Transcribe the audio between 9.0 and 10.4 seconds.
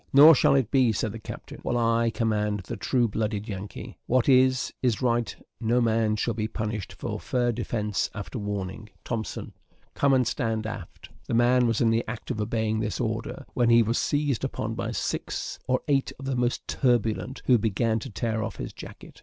Thompson, come and